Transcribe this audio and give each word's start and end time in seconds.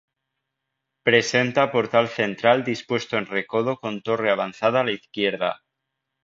Presenta 1.09 1.69
portal 1.71 2.09
central 2.09 2.63
dispuesto 2.63 3.17
en 3.19 3.27
recodo 3.27 3.77
con 3.79 4.01
torre 4.01 4.31
avanzada 4.31 4.79
a 4.79 4.83
la 4.83 4.93
izquierda. 4.93 5.61